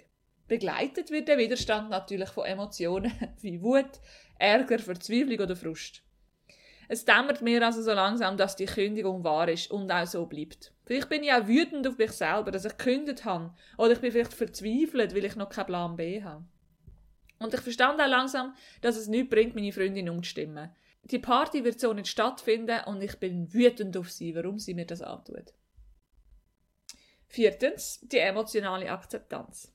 Begleitet 0.48 1.12
wird 1.12 1.28
der 1.28 1.38
Widerstand 1.38 1.90
natürlich 1.90 2.30
von 2.30 2.46
Emotionen 2.46 3.12
wie 3.42 3.62
Wut, 3.62 4.00
Ärger, 4.40 4.80
Verzweiflung 4.80 5.40
oder 5.40 5.56
Frust. 5.56 6.04
Es 6.88 7.04
dämmert 7.04 7.42
mir 7.42 7.66
also 7.66 7.82
so 7.82 7.92
langsam, 7.94 8.38
dass 8.38 8.56
die 8.56 8.66
Kündigung 8.66 9.24
wahr 9.24 9.50
ist 9.50 9.72
und 9.72 9.92
auch 9.92 10.06
so 10.06 10.26
bleibt. 10.26 10.72
Vielleicht 10.86 11.10
bin 11.10 11.24
ich 11.24 11.34
auch 11.34 11.48
wütend 11.48 11.88
auf 11.88 11.98
mich 11.98 12.12
selber, 12.12 12.52
dass 12.52 12.64
ich 12.64 12.78
gekündigt 12.78 13.26
habe. 13.26 13.54
Oder 13.78 13.94
ich 13.94 14.00
bin 14.00 14.12
vielleicht 14.12 14.34
verzweifelt, 14.34 15.16
weil 15.16 15.26
ich 15.26 15.36
noch 15.36 15.50
keinen 15.50 15.66
Plan 15.66 15.96
B 15.96 16.24
habe. 16.24 16.46
Und 17.40 17.54
ich 17.54 17.60
verstand 17.62 18.00
auch 18.00 18.08
langsam, 18.08 18.54
dass 18.82 18.98
es 18.98 19.08
nichts 19.08 19.30
bringt, 19.30 19.56
meine 19.56 19.72
Freundin 19.72 20.10
umzustimmen. 20.10 20.70
Die 21.06 21.20
Party 21.20 21.64
wird 21.64 21.80
so 21.80 21.94
nicht 21.94 22.08
stattfinden 22.08 22.80
und 22.88 23.02
ich 23.02 23.20
bin 23.20 23.54
wütend 23.54 23.96
auf 23.96 24.12
sie, 24.12 24.34
warum 24.34 24.58
sie 24.58 24.74
mir 24.74 24.88
das 24.88 25.04
antut. 25.04 25.54
Viertens, 27.28 28.00
die 28.02 28.18
emotionale 28.18 28.90
Akzeptanz. 28.90 29.72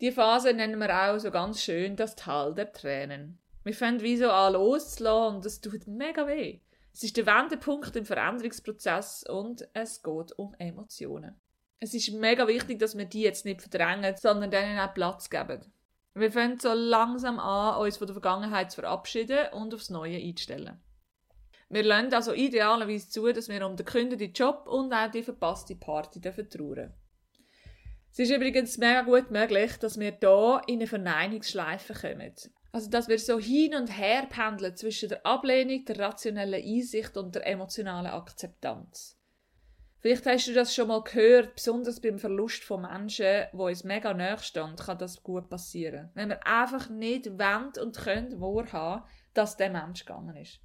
Die 0.00 0.12
Phase 0.12 0.54
nennen 0.54 0.78
wir 0.78 0.94
auch 0.94 1.18
so 1.18 1.32
ganz 1.32 1.60
schön 1.60 1.96
das 1.96 2.14
Tal 2.14 2.54
der 2.54 2.72
Tränen. 2.72 3.40
Wir 3.64 3.74
fangen 3.74 4.00
wie 4.02 4.16
so 4.16 4.30
an 4.30 4.52
loszulassen 4.52 5.36
und 5.36 5.46
es 5.46 5.60
tut 5.60 5.86
mega 5.86 6.26
weh. 6.26 6.60
Es 6.92 7.02
ist 7.02 7.16
der 7.16 7.26
Wendepunkt 7.26 7.94
im 7.96 8.06
Veränderungsprozess 8.06 9.24
und 9.28 9.68
es 9.74 10.02
geht 10.02 10.32
um 10.38 10.54
Emotionen. 10.58 11.40
Es 11.80 11.92
ist 11.92 12.12
mega 12.12 12.46
wichtig, 12.46 12.78
dass 12.78 12.96
wir 12.96 13.04
die 13.04 13.22
jetzt 13.22 13.44
nicht 13.44 13.62
verdrängen, 13.62 14.14
sondern 14.16 14.50
denen 14.50 14.78
auch 14.78 14.94
Platz 14.94 15.28
geben. 15.28 15.72
Wir 16.14 16.32
fangen 16.32 16.58
so 16.58 16.72
langsam 16.72 17.38
an, 17.38 17.80
uns 17.80 17.98
von 17.98 18.06
der 18.06 18.14
Vergangenheit 18.14 18.72
zu 18.72 18.80
verabschieden 18.80 19.52
und 19.52 19.72
aufs 19.72 19.90
Neue 19.90 20.16
einzustellen. 20.16 20.80
Wir 21.68 21.84
lernen 21.84 22.12
also 22.12 22.32
idealerweise 22.32 23.08
zu, 23.08 23.32
dass 23.32 23.48
wir 23.48 23.64
um 23.64 23.76
den 23.76 23.86
gekündigten 23.86 24.32
Job 24.32 24.66
und 24.66 24.92
auch 24.92 25.08
die 25.08 25.22
verpasste 25.22 25.76
Party 25.76 26.20
trauern 26.20 26.92
Es 28.10 28.18
ist 28.18 28.32
übrigens 28.32 28.76
mega 28.76 29.02
gut 29.02 29.30
möglich, 29.30 29.76
dass 29.76 30.00
wir 30.00 30.16
hier 30.20 30.62
in 30.66 30.80
eine 30.80 30.88
Verneinungsschleife 30.88 31.94
kommen. 31.94 32.34
Also, 32.72 32.90
dass 32.90 33.06
wir 33.06 33.18
so 33.20 33.38
hin 33.38 33.74
und 33.76 33.86
her 33.86 34.26
pendeln 34.28 34.76
zwischen 34.76 35.10
der 35.10 35.24
Ablehnung, 35.24 35.84
der 35.84 35.98
rationellen 35.98 36.62
Einsicht 36.62 37.16
und 37.16 37.36
der 37.36 37.46
emotionalen 37.46 38.12
Akzeptanz. 38.12 39.19
Vielleicht 40.00 40.24
hast 40.24 40.48
du 40.48 40.54
das 40.54 40.74
schon 40.74 40.88
mal 40.88 41.02
gehört, 41.02 41.56
besonders 41.56 42.00
beim 42.00 42.18
Verlust 42.18 42.64
von 42.64 42.82
Menschen, 42.82 43.44
wo 43.52 43.66
uns 43.66 43.84
mega 43.84 44.14
nahe 44.14 44.38
stehen, 44.38 44.74
kann 44.76 44.96
das 44.96 45.22
gut 45.22 45.50
passieren. 45.50 46.08
Wenn 46.14 46.30
wir 46.30 46.46
einfach 46.46 46.88
nicht 46.88 47.26
wollen 47.38 47.72
und 47.80 47.98
können 47.98 48.40
wahrhaben, 48.40 49.04
dass 49.34 49.58
der 49.58 49.70
Mensch 49.70 50.06
gegangen 50.06 50.36
ist. 50.36 50.60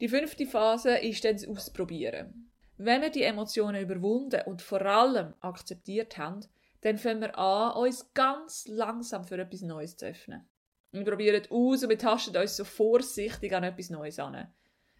Die 0.00 0.08
fünfte 0.08 0.46
Phase 0.46 0.96
ist 0.96 1.24
dann 1.24 1.34
das 1.34 1.46
Ausprobieren. 1.46 2.50
Wenn 2.76 3.02
wir 3.02 3.10
die 3.10 3.22
Emotionen 3.22 3.82
überwunden 3.82 4.40
und 4.46 4.62
vor 4.62 4.82
allem 4.82 5.34
akzeptiert 5.40 6.18
haben, 6.18 6.40
dann 6.80 6.98
fangen 6.98 7.20
wir 7.20 7.38
an, 7.38 7.76
uns 7.76 8.12
ganz 8.14 8.66
langsam 8.66 9.24
für 9.24 9.38
etwas 9.38 9.60
Neues 9.60 9.96
zu 9.96 10.06
öffnen. 10.06 10.48
Wir 10.90 11.04
probieren 11.04 11.42
aus 11.50 11.82
und 11.84 11.90
wir 11.90 11.98
tasten 11.98 12.36
uns 12.36 12.56
so 12.56 12.64
vorsichtig 12.64 13.54
an 13.54 13.62
etwas 13.62 13.90
Neues 13.90 14.18
an. 14.18 14.52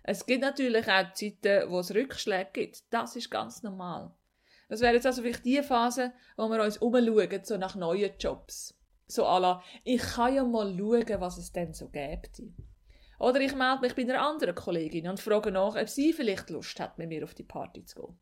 Es 0.03 0.27
gibt 0.27 0.43
natürlich 0.43 0.89
auch 0.89 1.13
Zeiten, 1.13 1.71
wo 1.71 1.81
es 1.81 1.95
Rückschläge 1.95 2.51
gibt. 2.53 2.83
Das 2.91 3.17
ist 3.17 3.31
ganz 3.31 3.63
normal. 3.63 4.15
Das 4.69 4.81
wäre 4.81 4.95
jetzt 4.95 5.07
also 5.07 5.23
vielleicht 5.23 5.45
die 5.45 5.63
Phase, 5.63 6.13
wo 6.37 6.49
wir 6.49 6.63
uns 6.63 6.79
umschauen, 6.79 7.45
so 7.45 7.57
nach 7.57 7.75
neuen 7.75 8.13
Jobs. 8.19 8.77
So 9.07 9.23
la, 9.23 9.63
ich 9.83 10.01
kann 10.01 10.35
ja 10.35 10.45
mal 10.45 10.73
schauen, 10.77 11.21
was 11.21 11.39
es 11.39 11.53
denn 11.53 11.75
so 11.75 11.89
gibt. 11.89 12.43
Oder 13.19 13.41
ich 13.41 13.55
melde 13.55 13.83
mich 13.83 13.95
bei 13.95 14.03
einer 14.03 14.23
anderen 14.23 14.55
Kollegin 14.55 15.09
und 15.09 15.21
frage 15.21 15.51
nach, 15.51 15.77
ob 15.77 15.89
sie 15.89 16.13
vielleicht 16.13 16.49
Lust 16.51 16.79
hat, 16.81 16.97
mit 16.97 17.09
mir 17.09 17.25
auf 17.25 17.35
die 17.35 17.43
Party 17.43 17.85
zu 17.85 18.01
gehen. 18.01 18.19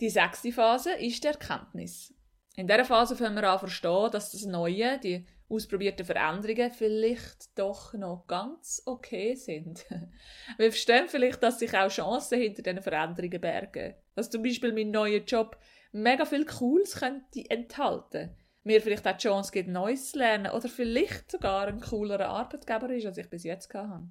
Die 0.00 0.10
sechste 0.10 0.52
Phase 0.52 0.92
ist 0.92 1.24
die 1.24 1.28
Erkenntnis. 1.28 2.12
In 2.56 2.66
dieser 2.66 2.84
Phase 2.84 3.16
fangen 3.16 3.36
wir 3.36 3.50
an 3.50 3.58
verstehen, 3.58 4.10
dass 4.10 4.32
das 4.32 4.44
Neue, 4.44 4.98
die 4.98 5.26
ausprobierten 5.48 6.04
Veränderungen 6.04 6.72
vielleicht 6.72 7.58
doch 7.58 7.94
noch 7.94 8.26
ganz 8.26 8.82
okay 8.86 9.34
sind. 9.34 9.84
Wir 10.58 10.72
verstehen 10.72 11.08
vielleicht, 11.08 11.42
dass 11.42 11.58
sich 11.58 11.76
auch 11.76 11.88
Chancen 11.88 12.40
hinter 12.40 12.62
diesen 12.62 12.82
Veränderungen 12.82 13.40
bergen. 13.40 13.94
Dass 14.14 14.30
zum 14.30 14.42
Beispiel 14.42 14.72
mein 14.72 14.90
neuer 14.90 15.20
Job 15.20 15.58
mega 15.92 16.24
viel 16.24 16.44
Cooles 16.44 16.96
könnte 16.96 17.48
enthalten 17.48 18.36
mir 18.66 18.82
vielleicht 18.82 19.06
auch 19.06 19.16
die 19.16 19.22
Chance 19.22 19.52
gibt, 19.52 19.68
Neues 19.68 20.10
zu 20.10 20.18
lernen 20.18 20.50
oder 20.50 20.68
vielleicht 20.68 21.30
sogar 21.30 21.68
ein 21.68 21.80
coolerer 21.80 22.26
Arbeitgeber 22.26 22.90
ist, 22.90 23.06
als 23.06 23.16
ich 23.16 23.30
bis 23.30 23.44
jetzt 23.44 23.72
hatte. 23.72 24.08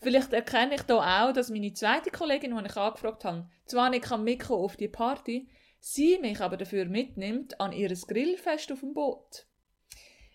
Vielleicht 0.00 0.32
erkenne 0.32 0.74
ich 0.74 0.82
hier 0.82 0.96
auch, 0.96 1.32
dass 1.32 1.48
meine 1.48 1.72
zweite 1.72 2.10
Kollegin, 2.10 2.54
die 2.54 2.66
ich 2.66 2.76
angefragt 2.76 3.24
habe, 3.24 3.48
zwar 3.64 3.88
nicht 3.88 4.10
mitkommen 4.18 4.64
auf 4.64 4.76
die 4.76 4.88
Party, 4.88 5.48
sie 5.80 6.18
mich 6.18 6.40
aber 6.40 6.58
dafür 6.58 6.84
mitnimmt 6.84 7.58
an 7.60 7.72
ihr 7.72 7.88
Grillfest 7.88 8.70
auf 8.72 8.80
dem 8.80 8.92
Boot. 8.92 9.46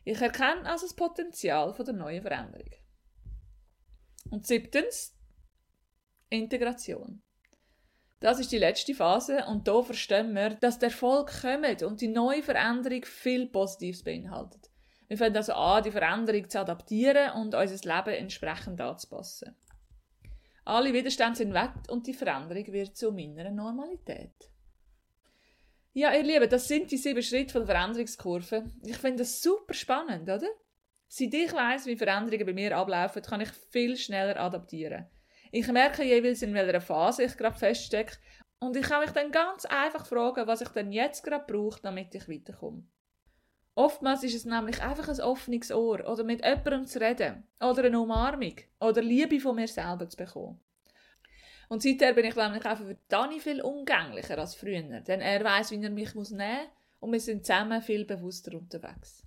Ich 0.09 0.21
erkenne 0.21 0.65
also 0.65 0.85
das 0.85 0.95
Potenzial 0.95 1.75
der 1.77 1.93
neuen 1.93 2.21
Veränderung. 2.21 2.69
Und 4.29 4.47
siebtens, 4.47 5.13
Integration. 6.29 7.21
Das 8.21 8.39
ist 8.39 8.53
die 8.53 8.57
letzte 8.57 8.95
Phase 8.95 9.43
und 9.47 9.67
da 9.67 9.81
verstehen 9.81 10.33
wir, 10.33 10.51
dass 10.51 10.79
der 10.79 10.91
Erfolg 10.91 11.41
kommt 11.41 11.83
und 11.83 11.99
die 11.99 12.07
neue 12.07 12.41
Veränderung 12.41 13.03
viel 13.03 13.47
Positives 13.47 14.01
beinhaltet. 14.01 14.69
Wir 15.09 15.17
fangen 15.17 15.35
also 15.35 15.51
an, 15.51 15.83
die 15.83 15.91
Veränderung 15.91 16.49
zu 16.49 16.61
adaptieren 16.61 17.33
und 17.33 17.53
unser 17.53 17.95
Leben 17.95 18.17
entsprechend 18.17 18.79
anzupassen. 18.79 19.57
Alle 20.63 20.93
Widerstände 20.93 21.35
sind 21.35 21.53
weg 21.53 21.73
und 21.89 22.07
die 22.07 22.13
Veränderung 22.13 22.65
wird 22.67 22.95
zu 22.95 23.11
meiner 23.11 23.51
Normalität. 23.51 24.51
Ja, 25.99 26.13
ihr 26.13 26.21
Lieben, 26.21 26.47
das 26.47 26.67
sind 26.67 26.91
die 26.91 26.97
sieben 26.97 27.23
Schritte 27.23 27.53
von 27.53 27.65
der 27.65 27.75
Veränderungskurve. 27.75 28.65
Ich 28.85 28.97
finde 28.97 29.23
das 29.23 29.41
super 29.41 29.73
spannend, 29.73 30.29
oder? 30.29 30.47
Seit 31.07 31.33
ich 31.33 31.51
weiss, 31.53 31.87
wie 31.87 31.97
Veränderungen 31.97 32.45
bei 32.45 32.53
mir 32.53 32.77
ablaufen, 32.77 33.23
kann 33.23 33.41
ich 33.41 33.49
viel 33.71 33.97
schneller 33.97 34.39
adaptieren. 34.39 35.07
Ich 35.51 35.67
merke 35.69 36.03
jeweils, 36.03 36.43
in 36.43 36.53
welcher 36.53 36.81
Phase 36.81 37.23
ich 37.23 37.35
gerade 37.35 37.57
feststecke 37.57 38.15
und 38.59 38.77
ich 38.77 38.83
kann 38.83 39.01
mich 39.01 39.09
dann 39.09 39.31
ganz 39.31 39.65
einfach 39.65 40.05
fragen, 40.05 40.45
was 40.45 40.61
ich 40.61 40.69
denn 40.69 40.91
jetzt 40.91 41.23
gerade 41.23 41.51
brauche, 41.51 41.81
damit 41.81 42.13
ich 42.13 42.29
weiterkomme. 42.29 42.83
Oftmals 43.73 44.21
ist 44.21 44.35
es 44.35 44.45
nämlich 44.45 44.79
einfach 44.83 45.09
ein 45.09 45.19
offenes 45.21 45.71
Ohr 45.71 46.07
oder 46.07 46.23
mit 46.23 46.45
jemandem 46.45 46.85
zu 46.85 47.01
reden 47.01 47.47
oder 47.59 47.85
eine 47.85 47.99
Umarmung 47.99 48.53
oder 48.79 49.01
Liebe 49.01 49.39
von 49.39 49.55
mir 49.55 49.67
selber 49.67 50.07
zu 50.07 50.15
bekommen. 50.15 50.59
Und 51.69 51.83
seither 51.83 52.13
bin 52.13 52.25
ich 52.25 52.36
nämlich 52.36 52.65
einfach 52.65 52.86
für 52.86 52.97
Dani 53.09 53.39
viel 53.39 53.62
umgänglicher 53.62 54.38
als 54.38 54.55
früher, 54.55 55.01
denn 55.01 55.21
er 55.21 55.43
weiß, 55.43 55.71
wie 55.71 55.83
er 55.83 55.89
mich 55.89 56.15
muss 56.15 56.31
nehmen 56.31 56.59
muss 56.59 56.77
und 57.00 57.12
wir 57.12 57.19
sind 57.19 57.45
zusammen 57.45 57.81
viel 57.81 58.05
bewusster 58.05 58.57
unterwegs. 58.57 59.24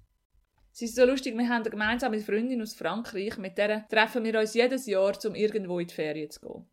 Es 0.73 0.82
ist 0.82 0.97
so 0.97 1.04
lustig, 1.04 1.37
wir 1.37 1.49
haben 1.49 1.62
eine 1.62 1.70
gemeinsame 1.70 2.20
Freundin 2.20 2.62
aus 2.62 2.75
Frankreich, 2.75 3.37
mit 3.37 3.59
der 3.59 3.87
treffen 3.88 4.25
wir 4.25 4.38
uns 4.38 4.54
jedes 4.54 4.87
Jahr, 4.87 5.12
um 5.25 5.35
irgendwo 5.35 5.78
in 5.78 5.87
die 5.87 5.94
Ferien 5.94 6.30
zu 6.30 6.40
gehen. 6.40 6.70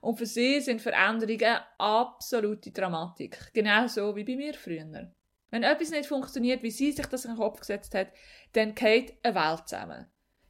Und 0.00 0.16
für 0.16 0.26
sie 0.26 0.60
sind 0.60 0.82
Veränderungen 0.82 1.58
absolute 1.78 2.72
Dramatik, 2.72 3.52
genauso 3.52 4.16
wie 4.16 4.24
bei 4.24 4.36
mir 4.36 4.54
früher. 4.54 5.12
Wenn 5.50 5.62
etwas 5.62 5.90
nicht 5.90 6.06
funktioniert, 6.06 6.62
wie 6.62 6.70
sie 6.70 6.92
sich 6.92 7.06
das 7.06 7.24
in 7.24 7.32
den 7.32 7.38
Kopf 7.38 7.60
gesetzt 7.60 7.94
hat, 7.94 8.08
dann 8.52 8.74
geht 8.74 9.14
eine 9.22 9.34
Welt 9.34 9.68
zusammen. 9.68 10.06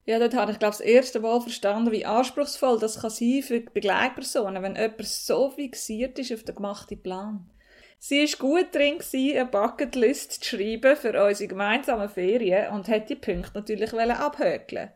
Ja, 0.07 0.19
dort 0.19 0.35
habe 0.35 0.53
ich, 0.53 0.59
glaube 0.59 0.73
ich, 0.73 0.79
das 0.79 0.87
erste 0.87 1.21
Mal 1.21 1.41
verstanden, 1.41 1.91
wie 1.91 2.05
anspruchsvoll 2.05 2.79
das 2.79 3.01
kann 3.01 3.11
sein 3.11 3.43
für 3.43 3.61
Begleitpersonen, 3.61 4.63
wenn 4.63 4.77
jemand 4.77 5.07
so 5.07 5.51
fixiert 5.51 6.19
ist 6.19 6.33
auf 6.33 6.43
den 6.43 6.55
gemachten 6.55 7.03
Plan. 7.03 7.51
Sie 7.99 8.21
war 8.21 8.39
gut 8.39 8.75
drin, 8.75 8.99
eine 9.15 9.47
Bucketlist 9.47 10.45
zu 10.45 10.57
schreiben 10.57 10.95
für 10.95 11.27
unsere 11.27 11.49
gemeinsamen 11.49 12.11
Ferien 12.11 12.71
und 12.75 12.87
hat 12.87 13.09
die 13.09 13.15
Punkte 13.15 13.53
natürlich 13.55 13.95
abhökeln. 13.95 14.91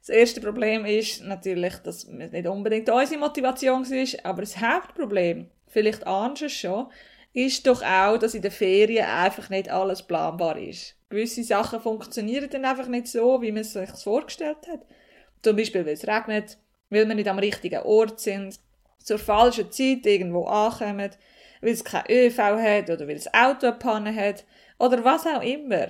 Das 0.00 0.10
erste 0.10 0.42
Problem 0.42 0.84
ist 0.84 1.22
natürlich, 1.22 1.76
dass 1.76 2.04
es 2.04 2.08
nicht 2.08 2.46
unbedingt 2.46 2.90
unsere 2.90 3.18
Motivation 3.18 3.88
war, 3.88 4.30
aber 4.30 4.42
das 4.42 4.60
Hauptproblem, 4.60 5.48
vielleicht 5.68 6.06
es 6.42 6.52
schon, 6.52 6.88
ist 7.32 7.66
doch 7.66 7.82
auch, 7.82 8.18
dass 8.18 8.34
in 8.34 8.42
den 8.42 8.50
Ferien 8.50 9.06
einfach 9.06 9.48
nicht 9.48 9.70
alles 9.70 10.02
planbar 10.02 10.58
ist 10.58 10.96
gewisse 11.14 11.44
Sachen 11.44 11.80
funktionieren 11.80 12.50
dann 12.50 12.64
einfach 12.64 12.88
nicht 12.88 13.08
so, 13.08 13.40
wie 13.40 13.52
man 13.52 13.62
es 13.62 13.72
sich 13.72 13.90
vorgestellt 13.90 14.68
hat. 14.68 14.80
Zum 15.42 15.56
Beispiel, 15.56 15.86
weil 15.86 15.94
es 15.94 16.06
regnet, 16.06 16.58
weil 16.90 17.06
wir 17.08 17.14
nicht 17.14 17.28
am 17.28 17.38
richtigen 17.38 17.82
Ort 17.82 18.20
sind, 18.20 18.58
zur 18.98 19.18
falschen 19.18 19.70
Zeit 19.70 20.06
irgendwo 20.06 20.44
ankommen, 20.44 21.10
weil 21.60 21.72
es 21.72 21.84
kein 21.84 22.04
ÖV 22.08 22.38
hat 22.38 22.90
oder 22.90 23.06
weil 23.06 23.16
das 23.16 23.32
Auto 23.32 23.66
eine 23.66 23.76
Panne 23.76 24.14
hat 24.14 24.44
oder 24.78 25.04
was 25.04 25.26
auch 25.26 25.42
immer. 25.42 25.88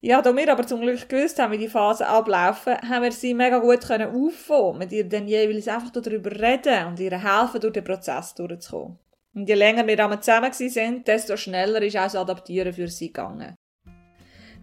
Ja, 0.00 0.22
da 0.22 0.34
wir 0.36 0.52
aber 0.52 0.64
zum 0.64 0.80
Glück 0.80 1.08
gewusst 1.08 1.40
haben, 1.40 1.52
wie 1.52 1.58
die 1.58 1.68
Phasen 1.68 2.06
ablaufen, 2.06 2.76
haben 2.88 3.02
wir 3.02 3.10
sie 3.10 3.34
mega 3.34 3.58
gut 3.58 3.80
können 3.80 4.14
auffangen, 4.14 4.78
mit 4.78 4.92
ihr 4.92 5.08
dann 5.08 5.26
jeweils 5.26 5.66
einfach 5.66 5.90
darüber 5.90 6.30
reden 6.30 6.86
und 6.86 7.00
ihr 7.00 7.18
helfen, 7.18 7.60
durch 7.60 7.72
den 7.72 7.82
Prozess 7.82 8.32
durchzukommen. 8.34 8.98
Und 9.34 9.48
je 9.48 9.54
länger 9.54 9.86
wir 9.86 10.20
zusammen 10.20 10.52
sind, 10.52 11.08
desto 11.08 11.36
schneller 11.36 11.82
ist 11.82 11.96
auch 11.96 12.04
das 12.04 12.14
Adaptieren 12.14 12.72
für 12.72 12.88
sie 12.88 13.08
gegangen. 13.08 13.57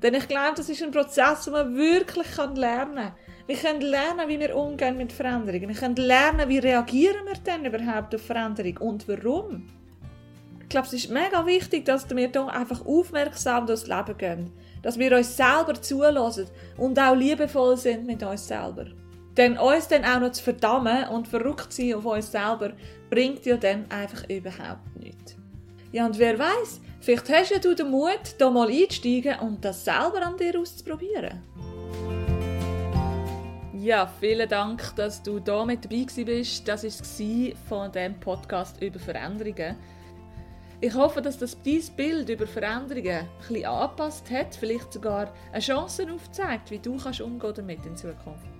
Denn 0.02 0.14
ich 0.14 0.28
glaube, 0.28 0.56
das 0.56 0.70
ist 0.70 0.84
ein 0.84 0.92
Prozess, 0.92 1.46
den 1.46 1.54
man 1.54 1.76
wirklich 1.76 2.38
lernen 2.38 2.96
kann. 2.96 3.14
Wir 3.48 3.58
können 3.58 3.82
lernen, 3.82 4.28
wie 4.28 4.40
wir 4.40 4.56
umgehen 4.56 4.98
mit 4.98 5.14
Veränderungen. 5.14 5.70
Wir 5.70 5.76
können 5.76 5.96
lernen, 5.96 6.50
wie 6.50 6.58
reagieren 6.58 7.26
wir 7.26 7.36
denn 7.36 7.66
überhaupt 7.66 8.16
auf 8.16 8.22
Veränderung 8.22 8.78
und 8.78 9.08
warum. 9.08 9.68
Ich 10.62 10.70
glaube, 10.70 10.88
es 10.88 10.94
ist 10.94 11.12
mega 11.12 11.46
wichtig, 11.46 11.86
dass 11.86 12.10
wir 12.10 12.28
hier 12.28 12.48
einfach 12.48 12.84
aufmerksam 12.86 13.68
durchs 13.68 13.86
Leben 13.86 14.18
gehen. 14.18 14.52
Dass 14.82 14.98
wir 14.98 15.16
uns 15.16 15.38
selber 15.38 15.80
zulassen 15.80 16.48
und 16.78 16.98
auch 17.00 17.16
liebevoll 17.16 17.78
sind 17.78 18.08
mit 18.08 18.24
uns 18.24 18.48
selber. 18.48 18.88
Denn 19.38 19.58
uns 19.60 19.88
dann 19.90 20.06
auch 20.06 20.20
noch 20.20 20.32
zu 20.32 20.44
verdammen 20.44 21.08
und 21.10 21.28
verrückt 21.28 21.72
sein 21.72 21.94
auf 21.94 22.06
uns 22.06 22.32
selber, 22.32 22.72
bringt 23.12 23.46
ja 23.46 23.58
dann 23.58 23.86
einfach 23.92 24.28
überhaupt 24.28 24.96
nichts. 25.00 25.36
Ja, 25.96 26.06
und 26.06 26.20
wer 26.20 26.38
weiß, 26.38 26.82
Vielleicht 27.06 27.30
hast 27.30 27.52
ja 27.52 27.60
du 27.60 27.76
den 27.76 27.92
Mut, 27.92 28.36
hier 28.40 28.50
mal 28.50 28.68
einzusteigen 28.68 29.38
und 29.40 29.64
das 29.64 29.86
selber 29.86 30.26
an 30.26 30.36
dir 30.38 30.60
auszuprobieren. 30.60 31.40
Ja, 33.74 34.12
vielen 34.20 34.50
Dank, 34.50 34.96
dass 34.96 35.22
du 35.22 35.40
hier 35.40 35.66
mit 35.66 35.86
dabei 35.86 36.24
bist. 36.26 36.68
Das 36.68 36.84
war 36.84 37.56
von 37.70 37.92
dem 37.92 38.20
Podcast 38.20 38.82
über 38.82 38.98
Veränderungen. 38.98 39.76
Ich 40.82 40.96
hoffe, 40.96 41.22
dass 41.22 41.38
das 41.38 41.62
dein 41.62 41.84
Bild 41.96 42.28
über 42.28 42.48
Veränderungen 42.48 43.28
bisschen 43.48 43.66
angepasst 43.66 44.32
hat, 44.32 44.56
vielleicht 44.56 44.94
sogar 44.94 45.32
eine 45.52 45.62
Chance 45.62 46.08
aufzeigt, 46.12 46.72
wie 46.72 46.80
du 46.80 46.98
kannst 46.98 47.22
umgehen 47.22 47.54
damit 47.56 47.86
in 47.86 47.96
Zukunft. 47.96 48.55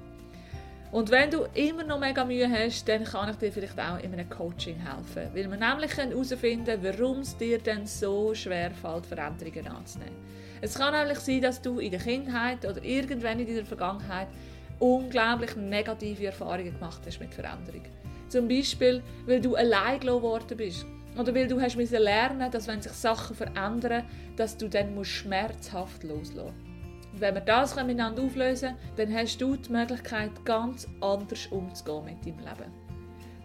Und 0.92 1.12
wenn 1.12 1.30
du 1.30 1.46
immer 1.54 1.84
noch 1.84 2.00
mega 2.00 2.24
Mühe 2.24 2.50
hast, 2.50 2.88
dann 2.88 3.04
kann 3.04 3.30
ich 3.30 3.36
dir 3.38 3.52
vielleicht 3.52 3.80
auch 3.80 4.00
in 4.00 4.14
einem 4.14 4.30
Coaching 4.30 4.78
helfen. 4.78 5.30
Weil 5.34 5.50
wir 5.50 5.58
nämlich 5.58 5.98
herausfinden 5.98 6.82
können, 6.82 6.98
warum 7.00 7.20
es 7.20 7.36
dir 7.38 7.60
denn 7.60 7.86
so 7.86 8.34
schwer 8.34 8.72
fällt, 8.72 9.06
Veränderungen 9.06 9.68
anzunehmen. 9.68 10.16
Es 10.62 10.76
kann 10.76 10.94
nämlich 10.94 11.20
sein, 11.20 11.42
dass 11.42 11.62
du 11.62 11.80
in 11.80 11.92
der 11.92 12.00
Kindheit 12.00 12.66
oder 12.66 12.82
irgendwann 12.84 13.40
in 13.40 13.48
deiner 13.48 13.66
Vergangenheit 13.66 14.28
unglaublich 14.80 15.56
negative 15.56 16.28
Erfahrungen 16.28 16.74
gemacht 16.74 17.02
hast 17.06 17.20
mit 17.20 17.34
Veränderung. 17.34 17.84
Zum 18.30 18.48
Beispiel, 18.48 19.04
weil 19.26 19.42
du 19.42 19.56
allein 19.56 20.00
geworden 20.00 20.58
bist. 20.58 20.86
Oder 21.18 21.34
weil 21.34 21.48
du 21.48 21.62
hast 21.62 21.76
lernen 21.76 22.52
dass 22.52 22.68
wenn 22.68 22.82
sich 22.82 22.92
Sachen 22.92 23.36
verändern, 23.36 24.04
dass 24.36 24.58
du 24.58 24.68
dann 24.68 25.04
schmerzhaft 25.06 26.04
loslassen 26.04 26.54
musst. 26.54 26.65
Wenn 27.18 27.34
wir 27.34 27.42
das 27.42 27.76
miteinander 27.76 28.24
auflösen 28.24 28.76
dann 28.98 29.14
hast 29.14 29.40
du 29.40 29.56
die 29.56 29.72
Möglichkeit, 29.72 30.32
ganz 30.44 30.88
anders 31.02 31.48
umzugehen 31.48 32.06
mit 32.06 32.26
deinem 32.26 32.40
Leben. 32.40 32.72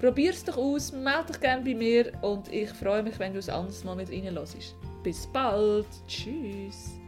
Probier 0.00 0.30
es 0.30 0.44
doch 0.44 0.56
aus, 0.56 0.92
melde 0.92 1.26
dich 1.28 1.40
gerne 1.40 1.62
bei 1.62 1.74
mir 1.74 2.12
und 2.22 2.50
ich 2.52 2.70
freue 2.70 3.02
mich, 3.02 3.18
wenn 3.18 3.32
du 3.32 3.38
es 3.38 3.48
anderes 3.48 3.84
Mal 3.84 3.96
mit 3.96 4.10
reinlässt. 4.10 4.74
Bis 5.02 5.26
bald. 5.26 5.86
Tschüss. 6.08 6.99